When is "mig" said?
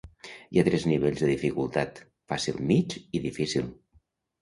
2.75-2.99